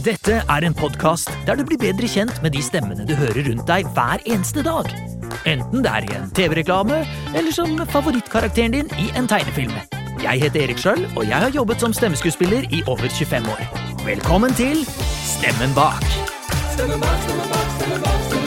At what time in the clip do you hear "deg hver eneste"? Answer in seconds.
3.68-4.64